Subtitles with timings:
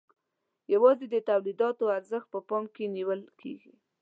[0.73, 3.73] یوازې د تولیداتو ارزښت په پام کې نیول کیږي.